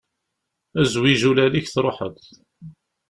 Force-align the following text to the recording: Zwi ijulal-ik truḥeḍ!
Zwi 0.91 1.09
ijulal-ik 1.13 1.67
truḥeḍ! 1.69 2.15